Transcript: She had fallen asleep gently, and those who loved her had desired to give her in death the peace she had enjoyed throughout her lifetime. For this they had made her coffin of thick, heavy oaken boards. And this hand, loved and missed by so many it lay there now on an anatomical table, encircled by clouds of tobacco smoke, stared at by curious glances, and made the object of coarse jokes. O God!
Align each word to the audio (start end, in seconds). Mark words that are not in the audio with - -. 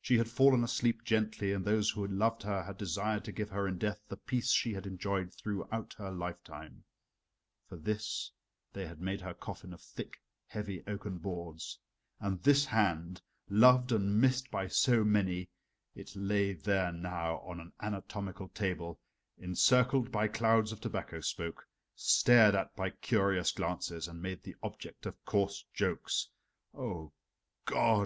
She 0.00 0.16
had 0.16 0.30
fallen 0.30 0.64
asleep 0.64 1.04
gently, 1.04 1.52
and 1.52 1.62
those 1.62 1.90
who 1.90 2.06
loved 2.06 2.42
her 2.44 2.62
had 2.62 2.78
desired 2.78 3.26
to 3.26 3.30
give 3.32 3.50
her 3.50 3.68
in 3.68 3.76
death 3.76 4.00
the 4.08 4.16
peace 4.16 4.50
she 4.50 4.72
had 4.72 4.86
enjoyed 4.86 5.34
throughout 5.34 5.92
her 5.98 6.10
lifetime. 6.10 6.84
For 7.68 7.76
this 7.76 8.32
they 8.72 8.86
had 8.86 9.02
made 9.02 9.20
her 9.20 9.34
coffin 9.34 9.74
of 9.74 9.82
thick, 9.82 10.18
heavy 10.46 10.82
oaken 10.86 11.18
boards. 11.18 11.78
And 12.20 12.42
this 12.42 12.64
hand, 12.64 13.20
loved 13.50 13.92
and 13.92 14.18
missed 14.18 14.50
by 14.50 14.68
so 14.68 15.04
many 15.04 15.50
it 15.94 16.16
lay 16.16 16.54
there 16.54 16.90
now 16.90 17.40
on 17.40 17.60
an 17.60 17.74
anatomical 17.82 18.48
table, 18.48 18.98
encircled 19.36 20.10
by 20.10 20.26
clouds 20.26 20.72
of 20.72 20.80
tobacco 20.80 21.20
smoke, 21.20 21.68
stared 21.94 22.54
at 22.54 22.74
by 22.76 22.88
curious 22.88 23.52
glances, 23.52 24.08
and 24.08 24.22
made 24.22 24.42
the 24.42 24.56
object 24.62 25.04
of 25.04 25.22
coarse 25.26 25.66
jokes. 25.74 26.30
O 26.72 27.12
God! 27.66 27.94